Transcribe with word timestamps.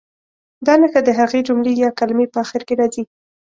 دا 0.65 0.73
نښه 0.81 1.01
د 1.07 1.09
هغې 1.19 1.39
جملې 1.47 1.73
یا 1.83 1.89
کلمې 1.99 2.25
په 2.31 2.37
اخر 2.43 2.61
کې 2.67 2.73
راځي. 2.79 3.03